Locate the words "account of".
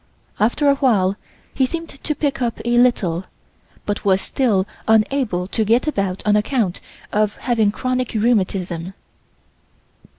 6.35-7.35